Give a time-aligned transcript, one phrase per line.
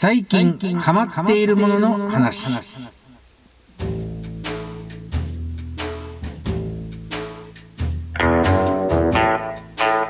[0.00, 2.52] 最近ハマっているものの話。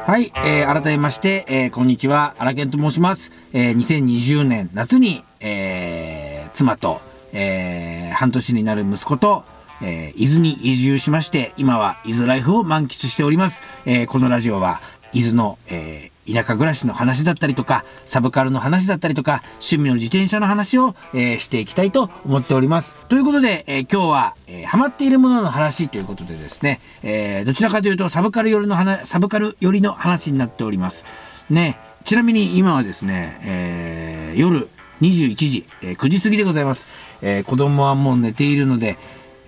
[0.06, 2.34] はい、えー、改めまして、えー、こんにちは。
[2.36, 7.00] 荒健と申します、えー、2020年夏に、えー、妻と、
[7.32, 9.46] えー、半年になる息子と
[9.80, 14.80] えー、伊豆に移住しまして今は伊豆ライフを満喫しております、えー、このラジオは
[15.12, 22.94] 伊豆の、えー、田舎暮らしの話だったりとかサブカルの話だったりとか趣味の自転車の話を、えー、していきたいと思っております。
[23.06, 31.04] ということで、えー、今日は、えー、ハマっているものの話ということでですね、えー、どちらかというとサブカル寄りの話サブカル寄りの話になっております。
[31.50, 34.68] ねちなみに今はですね、えー、夜
[35.00, 36.88] 21時、えー、9時過ぎでございます、
[37.22, 38.96] えー、子供はもう寝ているので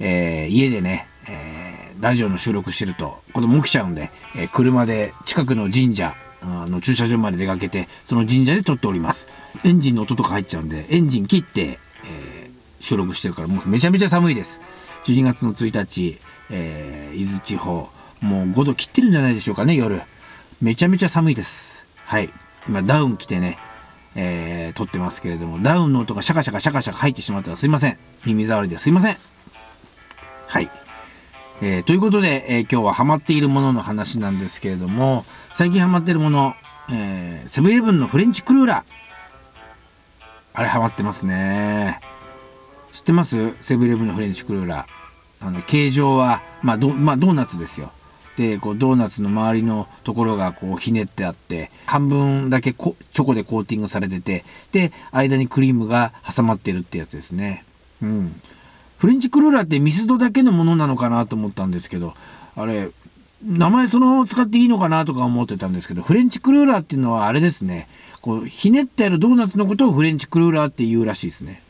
[0.01, 1.59] えー、家でね、えー、
[2.01, 3.23] ラジオの収録してると。
[3.33, 9.29] 子供起きちゃうんで、えー、車で近くの神社の駐車場まで出かけてその神社で撮っております。
[9.65, 12.51] エンジンの音とか入っちゃうんでエンジン切って、え
[12.81, 14.61] 収録してるからもうめちゃめちゃ寒いです。
[15.05, 16.19] 12月の1日、
[16.51, 20.01] え伊豆地方もう5度切ってるんじゃないでしょうかね夜。
[20.62, 21.87] めちゃめちゃ寒いです。
[22.05, 22.31] はい。
[22.69, 23.59] 今ダウン着てね
[24.14, 27.98] えー、撮ってますけれどもダウンの音がシャカシャカシャカシャカ入ってしまったらすいません。
[28.25, 29.17] 耳障りですいません。
[30.47, 30.70] はい。
[31.62, 36.55] えー、ということで、えー、今日はハマっているものの話なんですけれども、最近ハマっているもの、
[36.91, 38.84] えー、セブンイレブンのフレンチクルーラー。
[40.55, 42.00] あれハマってますね。
[42.92, 43.55] 知ってます？
[43.61, 45.47] セブンイレブンのフレンチクルーラー。
[45.47, 47.92] あの、形状は、まあド、まあ、ドーナツですよ。
[48.36, 57.64] で、こう、ドーナツの周りのところがこう、ひねってあって、半分だけチョコでコーティングされてて、で、間にクリームが挟まってるってやつですね。
[58.02, 58.41] うん。
[59.01, 62.12] フレンチクルーラーってミスドだけのものなのかなと思ったんですけど、
[62.55, 62.91] あれ、
[63.42, 67.89] 名前そのまま使っていいのかなとか思ってたんですけど、フレンチクルーラーっていうのはあれですね、
[68.20, 71.62] こう、ひねってあるドーナツのことをフレンチクルーラーって言うらしいですね。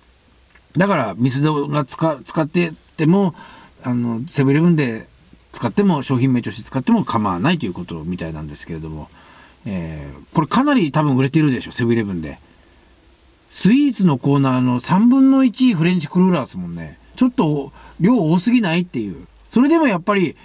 [0.77, 3.37] だから、ミスドが使ってても、
[3.85, 5.07] あの、セブンイレブンで
[5.53, 9.09] 使っても、商品名として使っても構わないということみたいなんですけれども、
[9.67, 12.41] えー、これかなり多分売れてるでしょ、セブンイレブンで。
[13.51, 16.99] スイーツのコーナーの3分の1フレンチクルーラーですもんね。
[17.21, 17.71] ちょっと
[18.01, 19.27] 量多すぎないっていう。
[19.51, 20.37] それでもやっぱり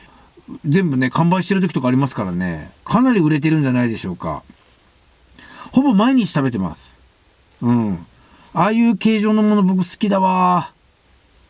[0.66, 4.44] 全部ね、完売してる時とかありますからね、かなり売れてるんじゃないでしょうか。
[5.72, 6.98] ほぼ毎日食べてます。
[7.62, 8.06] うん。
[8.54, 10.74] ああいう形状のもの僕好きだわ。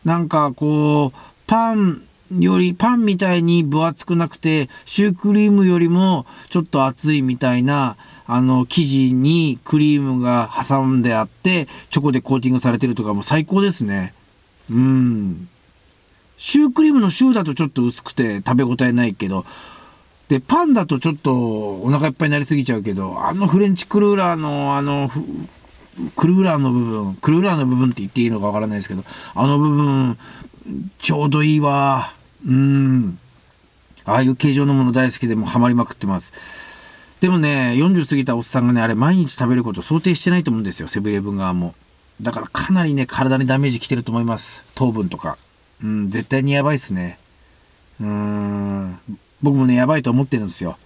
[0.04, 2.02] なんかこう、パン
[2.38, 7.96] より、パンみたいに分厚くなくて、シュークリームよりもちょっと厚いみたいな、
[8.28, 14.14] あの、生地にクリームが挟んであって、チョコでコーティングされてるとかも最高ですね。
[14.70, 15.48] うん。
[16.36, 19.44] シュークリームのシューだとちょっと薄くて食べ応えないけど、
[20.28, 25.08] で、パンだとちょっとお腹いっぱいになりすぎちゃうけど、あのフレンチクルーラーの、あの、
[26.16, 29.04] クルーラーの部分、クルーラーの部分って言っていいのかわからないですけど、
[29.34, 30.18] あの部分、
[30.98, 32.12] ちょうどいいわ。
[32.46, 33.18] うん。
[34.04, 36.32] ああいう形状のもの大好きでもうハマりまくってます。
[37.20, 41.74] でもね、40過ぎたおっさんがね、あれ毎日食べること想定してないと思うんですよ、セブンイレブン側も。
[42.20, 44.64] だからかなりね、体にダメージきてると思います。
[44.74, 45.36] 糖分とか。
[45.82, 47.18] うん、絶対にやばいっすね。
[48.00, 48.98] うーん。
[49.42, 50.78] 僕もね、やばいと思ってるんですよ。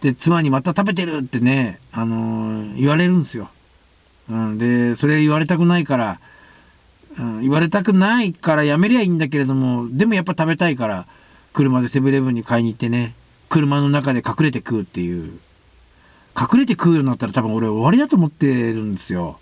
[0.00, 3.50] で、妻にまた食べてるってね、あのー言われるんですよ。
[4.30, 6.20] うん、で、それ言われたくないから、
[7.18, 11.06] うん、言われたくないからやめりゃいいんだけれども、でもやっぱ食べたいから、
[11.52, 13.14] 車でセブンイレブンに買いに行ってね、
[13.48, 15.38] 車の中で隠れて食うっていう。
[16.38, 19.40] 隠れて食うようになったら多分俺終わりだと思ってるんですよ。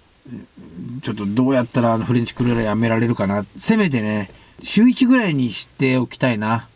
[1.04, 3.44] ちょっとどうやったらフレンチクルーラーやめられるかな。
[3.58, 4.30] せめてね、
[4.62, 6.66] 週1ぐらいにしておきたいな。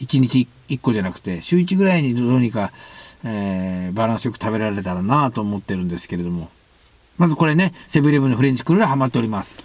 [0.00, 2.70] 1日1個じゃなくて、週1ぐらいにどうにか、
[3.24, 6.48] えーバランスよく食べられたらなと思ってるんですけれども。
[7.18, 9.64] まずこれね、セブンイレブンのフレンチクルーラーハマっております。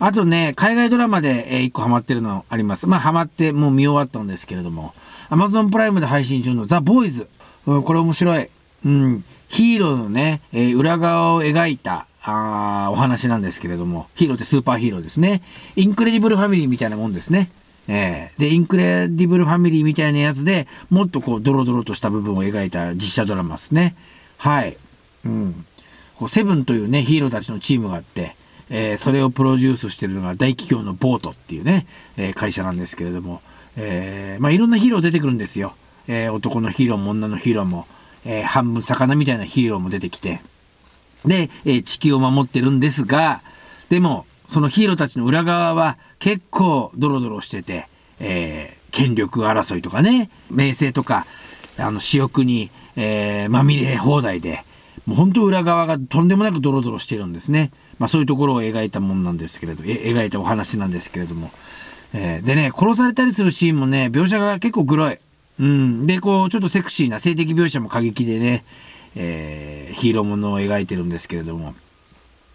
[0.00, 2.88] あとね、海外ドラマで、1個ハマってるのあります。
[2.88, 4.94] まあハマってもう見終わったんですけれども、
[5.30, 7.28] Amazon プライムで配信中のザ・ボーイズ。
[7.66, 8.48] うん、これ面白い。
[8.84, 15.42] うん、ヒーローのね、えー裏側を描いた、あお話なんですけれども、ヒーローってスーパーヒーローですね。
[15.76, 17.50] インクレディブルファミリーみたいなもんですね。
[17.88, 23.96] えーで、インクレディブルファミリーみたいなやつでもっとこう、ドロドロとした部分を描いた実写ドラマですね。
[24.38, 24.76] はい。
[25.24, 25.64] うん。
[26.16, 28.36] こうセブンというね、ヒーローたちのチームがあって、
[28.70, 31.86] えーそれをプロデュースしてるのが大企業のボートっていうね、
[32.16, 33.42] えー会社なんですけれども、
[33.76, 35.74] えーまあいろんなヒーロー出てくるんですよ。
[36.06, 37.86] えー男のヒーローも女のヒーローも、
[38.24, 40.40] えー半分魚みたいなヒーローも出てきて、
[41.24, 43.42] で、えー地球を守ってるんですが、
[43.88, 47.86] でも、そのヒーローたちの裏側は結構ドロドロしてて、
[48.20, 51.26] えー権力争いとかね、名声とか、
[51.78, 54.64] あの、私欲に、えーまみれ放題で、
[55.06, 57.70] もう本当裏側がとんでもなくドロドロしてるんですね。
[57.98, 61.50] まあそういうところを描いたもんなんですけれど、え描いたお話なんですけれども。
[62.14, 65.18] えー、でね、殺されたりするシーンもね、描写が結構グロい。
[65.60, 66.06] うん。
[66.06, 68.64] で、こう、ちょっとセクシーな性的描写も過激でね、
[69.16, 71.74] えー、ヒーローものを描いてるんですけれども。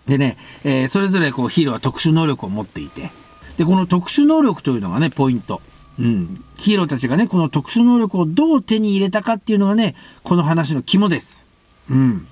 [0.08, 3.12] でね、えー、それぞれこうヒーローは特殊能力を持っていて、
[3.58, 5.62] で、この特殊能力というのがね、ポイント。
[6.00, 6.44] うん。
[6.58, 11.48] ヒーローたちがね、この特殊能力をどう手に入れたかっていうのがね、この話の肝です。
[11.90, 12.28] うん。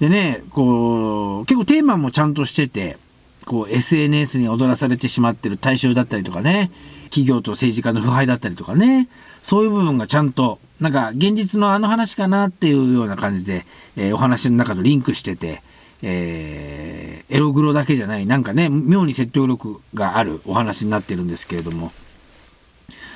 [0.00, 2.98] でね、こう、結構テーマもちゃんとしてて、
[3.46, 6.72] こう SNS に踊らされてしまってる対象だったりとかね、
[7.06, 9.08] 企業と政治家の腐敗だったりとかね、
[9.42, 13.64] そういう部分がちゃんと、なんか現実のあの話かなっていうような感じで、
[13.96, 15.62] えー、お話の中とリンクしてて、
[16.02, 21.92] えー、エログロだけじゃない、なんかね、妙に説得力があるお話になってるんですけれども、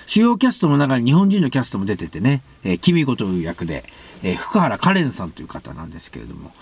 [0.06, 3.84] 主要キャストの中に日本人のキャストも出ててね、えー、キミコという役で、
[4.22, 6.52] えー、福原カレンさんという方なんですけれども、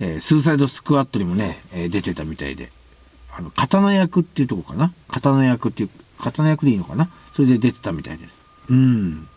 [0.00, 2.70] えー、スーサイド・スクワッドにもね、えー、出てたみたいで、
[3.36, 4.92] あの、刀役っていうとこかな？
[5.08, 5.90] 刀役っていう、
[6.30, 7.08] 刀役でいいのかな？
[7.32, 8.44] それで出てたみたいです。
[8.68, 9.28] うん。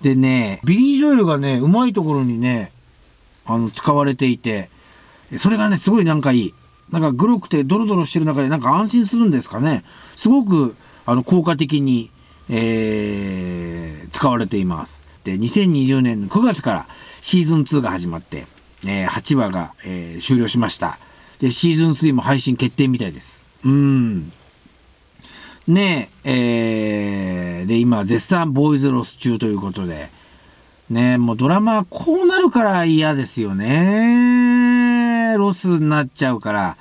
[0.00, 2.72] でね、ビリー・ジョエルがね、うまいところにね、
[3.46, 4.68] あの、使われていて、
[5.38, 6.54] それがね、すごいなんかいい。
[6.90, 9.84] なんかグロくてドロドロしてる中でなんか安心するんですかね？
[10.16, 10.74] すごく、
[11.06, 12.10] あの、効果的に、
[12.50, 15.02] えー、使われています。
[15.24, 16.86] で、2020年の9月から
[17.20, 18.46] シーズン2が始まって、
[18.84, 20.98] えー、8話が、えー、終了しました。
[21.38, 23.44] で、シーズン3も配信決定みたいです。
[23.64, 24.32] うん。
[25.68, 30.08] ねえ、ー、で、今、絶賛ボーイズロス中ということで、
[30.90, 35.34] ねもうドラマこうなるから嫌ですよね。
[35.38, 36.76] ロスになっちゃうから。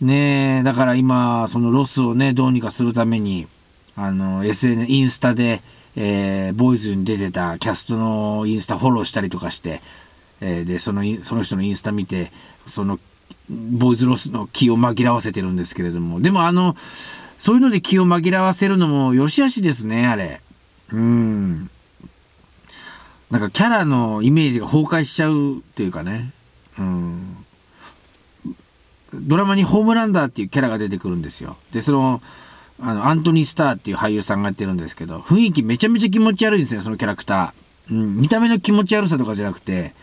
[0.00, 3.46] ねだから今、そのロスをね、どうにかするために、
[3.96, 5.62] あの、SN、インスタで、
[5.94, 9.80] えー、ボーイズに出てたキャストのインスタフォローしたりとかして、
[10.40, 12.32] えー、で、その、その人のインスタ見て、
[12.66, 12.98] その、
[13.48, 16.74] ボーイズロスの気を紛らわせてるんですけれども、でもあの、
[17.42, 20.40] そういうので気を紛らわせるのも良し悪しですね、あれ。
[20.92, 21.68] うん。
[23.32, 26.30] なんかキャラのイメージが崩壊しちゃうっていうかね。
[26.78, 27.36] うん。
[29.12, 31.56] ドラマにホームランダーっていうキャラが出てくるんですよ。
[31.72, 32.22] で、その、
[32.80, 37.92] あの、アントニー・スターっていう俳優さんがやってるんですけど、雰囲気めちゃめちゃ気持ち悪いんですね、そのキャラクター。
[37.92, 39.94] うん、見た目の気持ち悪さとかじゃなくて、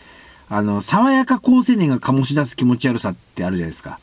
[0.50, 3.98] あの、爽やか高青年が醸し出す気持ち悪さってあるじゃないですか。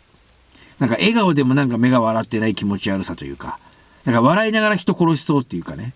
[0.79, 3.59] なんか笑顔でもなんか目が笑ってない気持ち悪さというか、
[4.05, 5.93] なんか笑いながら人殺しそうっていうかね。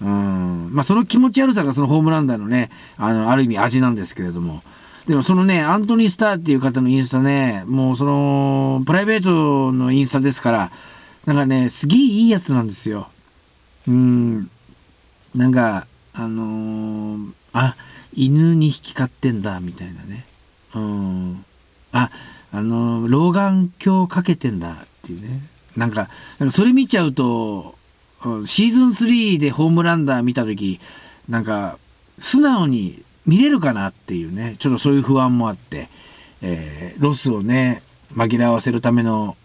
[0.00, 0.70] うん。
[0.72, 4.62] まあその気持ち悪さがそのホームランダーのね、あの、ある意味味なんですけれども。
[5.06, 10.70] でもそのね、アントニー・スターっていう方のインスタね、もうその、プライベートのインスタですから、
[11.26, 13.08] なんかね、すげえいいやつなんですよ。
[13.88, 14.50] うん。
[15.34, 17.74] なんか、あのー、あ、
[18.14, 20.24] 犬2匹飼ってんだ、みたいなね。
[20.74, 21.44] うん。
[21.92, 22.10] あ、
[22.52, 25.40] あの、老眼鏡かけてんだっていうね。
[25.76, 26.08] なんか、
[26.38, 27.74] なんかそれ見ちゃうと、
[28.46, 30.78] シーズン3でホームランダー見た時
[31.28, 31.78] なんか、
[32.18, 35.88] 素直に見れるかなっていうね、ちょっとそういう不安もあって、
[36.42, 37.82] えー、ロスをね、
[38.14, 39.36] 紛らわせるための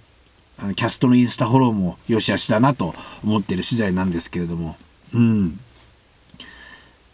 [0.60, 4.76] あのキャストのインスタフォローもよしあしだなと思ってる次第なんですけれども、
[5.14, 5.60] うん。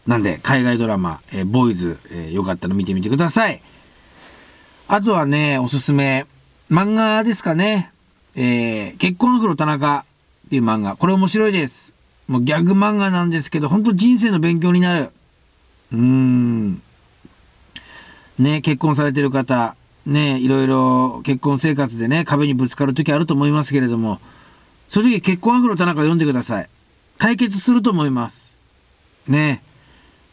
[0.07, 3.61] なんで、海外ドラマ、えー、ボーイズ、えー、よかったら見てみてください。
[4.93, 6.27] あとはね、おすすめ、
[6.69, 7.91] 漫画ですかね。
[8.35, 10.05] えー、結婚アフロ田中
[10.45, 10.95] っていう漫画。
[10.95, 11.95] これ面白いです。
[12.27, 15.09] もうギャグ漫画なんですけど、本当人生の勉強になる。
[15.91, 16.81] うーん。
[18.37, 24.19] ね、結婚されてる方、ね、いろいろ結婚生活でね、壁にぶつかる時あると思いますけれども、
[24.89, 26.69] そういう時結婚アフロ田中読んでください。
[27.17, 28.53] 解決すると思います。
[29.27, 29.63] ね。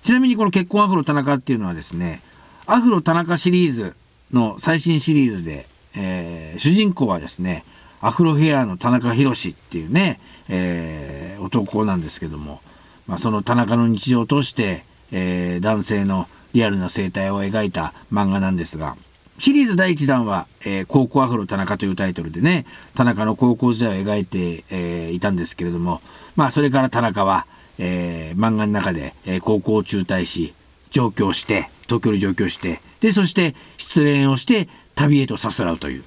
[0.03, 2.21] ちなみにこの結婚アフロ田中っていうのはですね、
[2.67, 3.97] アフロ田中シリーズ
[4.33, 7.65] の最新シリーズで、えー、主人公はですね、
[8.01, 12.61] アフロヘアの田中宏っていうね、えー、男なんですけども、
[13.07, 18.97] まあ、その田中の日常を通して、えー、男性のリアルな生態を描いた漫画なんですが、
[19.39, 26.03] シリーズ第1弾は、えー、高校アフロ田中というタイトルでね、田中の高校時代を描いて、えー、いたんですけれども、
[26.37, 27.47] まあそれから田中は、
[27.79, 30.53] えー、漫画の中で、え、高校を中退し、
[30.91, 36.05] 上京して、東京に上京して、で、そして失恋をして旅へとさすらうという。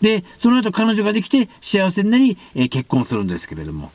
[0.00, 3.90] で、その後彼女ができて幸せになり、えー、結婚するんですけれども。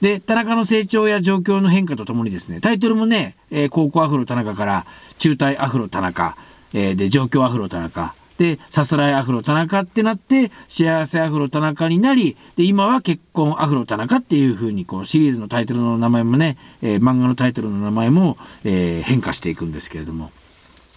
[0.00, 4.86] で、田中の成長や状況の変化とともにですね、タイトルもね、えー、高校アフロ田中から
[5.18, 6.36] 中退アフロ田中、
[6.74, 20.32] えー、で、状況アフロ田中、で、さすらいアフロ田中ってなって、幸せアフロ田中になり、で、今は結婚アフロ田中っていう風に、こう、シリーズのタイトルの名前もね、えー、漫画のタイトルの名前も、えー、変化していくんですけれども。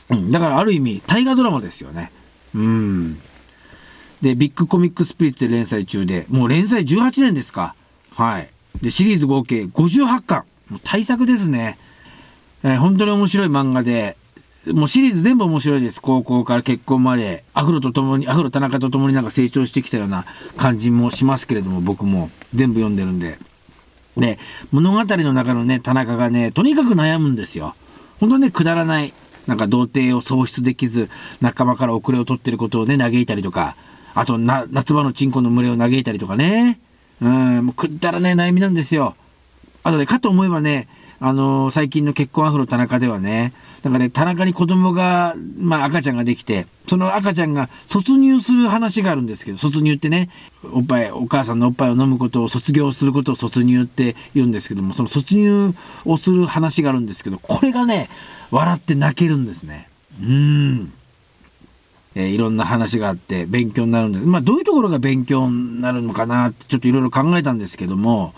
[0.10, 2.12] うん、だからある意味大河ドラマですよね。
[2.56, 3.20] うん。
[4.22, 7.76] で、ビッグコミックスピリッツで連載中で、もう連載18年ですか。
[8.16, 8.50] はい。
[8.82, 10.46] で、シリーズ合計58巻。
[10.70, 11.78] もう大作ですね。
[12.64, 14.18] えー本当に面白い漫画で、
[14.74, 16.02] もうシリーズ全部面白いです。
[16.02, 20.26] 高校から結婚まで、アフロと共に、アフロ田中と共になんか成長してきたような
[20.58, 23.38] 感じもしますけれども、僕も全部読んでるんで。
[24.18, 24.40] で、
[24.72, 27.76] 物語の中のね、田中がね、とにかく悩むんですよ。
[28.20, 29.14] 本当ね、くだらない、
[29.48, 31.10] なんか童貞を喪失できず、
[31.42, 33.76] 仲間から遅れを取ってることをね、嘆いたりとか、
[34.14, 36.80] あとな、夏場のチンコの群れを嘆いたりとかね。
[37.22, 39.16] うん、もうくだらない悩みなんですよ。
[39.84, 40.88] あとね、かと思えばね、
[41.20, 43.54] あのー最近の結婚アフロ田中ではね、
[43.84, 50.30] なんかね、田中に子供が、まあ赤ちゃんができて、その赤ちゃんが卒入する話があるんですけど、卒入ってね、
[50.72, 55.74] おっぱい、お母さんのおっぱいを飲むことを卒業することを卒入って言うんですけども、その卒入
[56.06, 58.10] をする話があるんですけど、これがね、
[58.52, 59.90] 笑って泣けるんですね。
[60.22, 60.92] うん。
[62.16, 68.34] えーいろんな話があって勉強になるんで、まあどういうところが勉強になるのかなってちょっといろいろ考えたんですけども、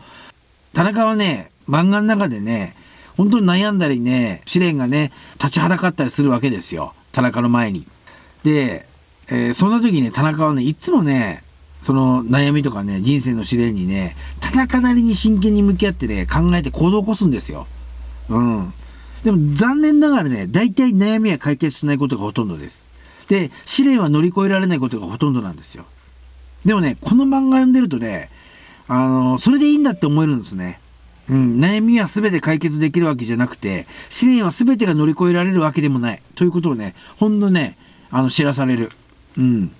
[0.73, 2.75] 田中はね、漫画の中でね、
[3.19, 6.93] 本当に悩んだりね、試練がね、立ちはだかったりするわけですよ。
[7.11, 7.85] 田中の前に。
[8.45, 8.87] で、
[9.27, 11.43] えーそんな時にね、田中はね、いつもね、
[11.81, 17.67] その悩みとかね、人生の試練にね、田中なりに真剣に向き合ってね、考えて行動を起こすんですよ。
[18.29, 18.73] うん。
[19.25, 22.87] でも残念ながらね、大体悩みは解決しないことがほとんどです。
[23.27, 25.83] で、試練は乗り越えられないことがほとんどなんですよ。
[26.63, 28.29] でもね、この漫画読んでるとね、
[28.87, 30.79] あのそれでいいんだって思えるんですね。
[31.29, 36.21] うん、悩みは全て解決できるわけじゃなくて、試練は全てが乗り越えられるわけでもない。
[36.35, 37.77] ということをね、ほんとね、
[38.11, 38.91] あの、知らされる。
[39.37, 39.71] うん。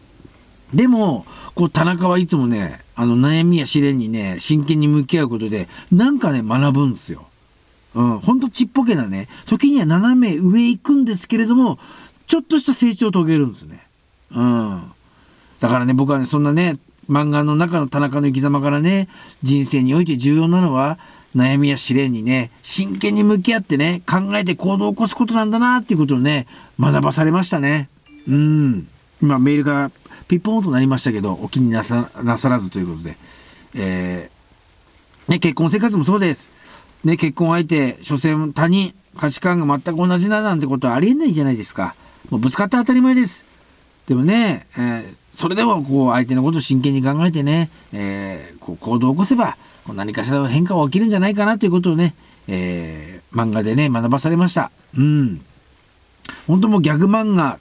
[0.74, 1.26] でも、
[1.56, 7.26] こう、田中はいつもね、あの、悩みや試練にね、真剣に向き合うことで、なんかね、学ぶんですよ。
[7.96, 11.80] うん、ほんとちっぽけなね、時には斜め上行くんですけれども、
[12.28, 13.84] ちょっとした成長を遂げるんですね。
[14.32, 14.84] うん。
[15.60, 16.78] だからね、僕はね、そんなね、
[17.10, 19.08] 漫画の中の田中の生き様からね、
[19.42, 21.00] 人生において重要なのは、
[21.36, 26.48] 悩みや試練にね、真剣に向き合ってね、考えて行動を起こすことなんだなっていうことをね、
[26.80, 27.90] 学ばされましたね。
[28.28, 28.88] うん。
[29.22, 29.92] 今メールが
[30.28, 33.18] ピッポンとなりましたけど、お気になさなさらずということで。
[33.76, 36.50] えーね、結婚生活もそうです。
[37.04, 41.96] ね、結婚相手、所詮他人、価値観が全く同じだなんてことはありえないじゃないですか。
[42.30, 43.46] もうぶつかって当たり前です。
[44.08, 49.56] でもね、えーそれでもこう相手のことを真剣に考えてね、えーこう行動を起こせば、
[49.94, 52.16] 何かしらの変化が起きるんじゃないかなということをね、
[52.48, 54.72] えー漫画でね、学ばされました。
[54.98, 55.42] うん。
[56.48, 57.60] 本当もうギャグ漫画っ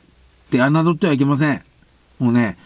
[0.51, 1.63] て侮ってはいけません。
[2.19, 2.57] もうね、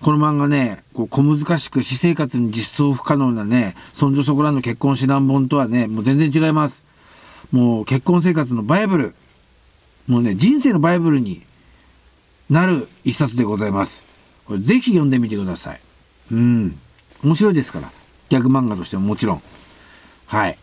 [0.00, 6.82] この漫画ね、こう小難しく私生活に実装不可能なね、そんじょそこらの結婚指南本とはね、もう全然違います。
[7.50, 9.14] もう結婚生活のバイブル、
[10.06, 11.42] もうね、人生のバイブルに
[12.48, 14.04] なる一冊でございます。
[14.44, 15.80] これぜひ読んでみてください。
[16.32, 16.78] うん。
[17.24, 18.01] 面白いですから。
[18.32, 19.42] ギャグ漫画としてももちろん。
[20.26, 20.56] はい。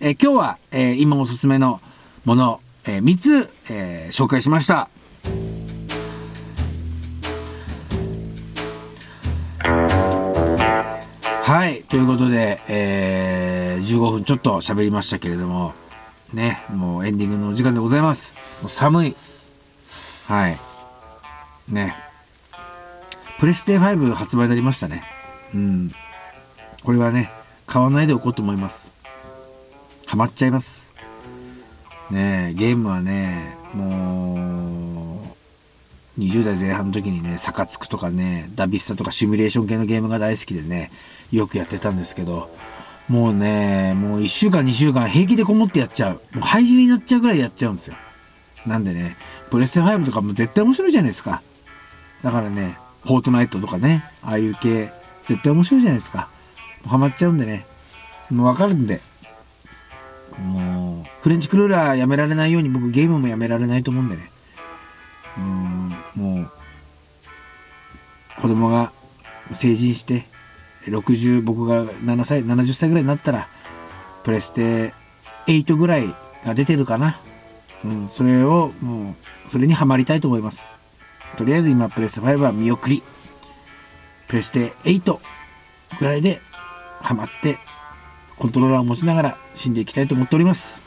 [0.00, 1.80] え今日は、え今おすすめの
[2.24, 4.88] もの、え3つ、え紹介しました。
[11.42, 11.82] はい。
[11.88, 15.74] ということで、えー15分ちょっと喋りましたけれども、
[16.32, 18.34] ね、もうエンディングのお時間でございます。
[18.62, 19.16] もう寒い。
[20.28, 20.56] はい。
[21.68, 21.96] ね。
[23.40, 25.02] プレステ5発売になりましたね。
[25.54, 25.92] うん。
[26.82, 27.30] これはね、
[27.66, 28.92] 買わないでおこうと思います。
[30.06, 30.90] ハマっちゃいます。
[32.10, 35.22] ねえゲームはね、も
[36.18, 40.90] う、20代前半の時にね、サカツクとかね、ダビスタとかシミュレーション系のゲームが大好きでね、
[41.30, 42.50] よくやってたんですけど、
[43.08, 46.20] もうね、もう1週間2週間平気でこもってやっちゃう。
[46.32, 47.96] もう廃人になっちゃうぐらいやっちゃうんですよ。
[48.66, 49.16] なんでね、
[49.50, 51.42] プレステ5とかも絶対面白いじゃないですか。
[52.22, 54.92] だからね、フォートナイトとかね、ああいう系、
[55.24, 56.28] 絶対面白いじゃないですか。
[56.82, 57.66] もうハマっちゃうんでね、
[58.30, 59.00] もうわかるんで、
[60.38, 64.30] もう、フレンチクルーラーやめられないように僕ゲームもやめられないと思うんでね。
[65.36, 66.50] うん、もう、
[68.40, 68.92] 子供が
[69.52, 70.26] 成人して、
[70.86, 73.48] 60、僕が7歳、70歳ぐらいになったら、
[74.24, 74.94] プレステ
[75.46, 77.20] 8ぐらいが出てるかな。
[77.84, 79.14] うん、それを、も
[79.46, 80.68] う、それにはまりたいと思います。
[81.36, 83.02] とりあえず今、プレステ5は見送り。
[84.28, 85.18] プレステ8
[85.98, 86.40] ぐらいで
[87.00, 87.58] ハマって、
[88.38, 90.80] コントローラーを持ちながら死んでいきたいと思っております。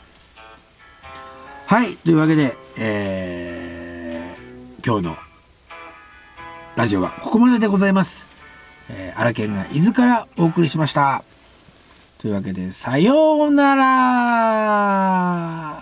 [1.68, 5.18] はい、というわけで、えー、今日の
[6.76, 8.28] ラジオはここまででございます。
[8.90, 11.24] えー、荒研が伊豆からお送りしました。
[12.20, 15.73] というわけで、さようなら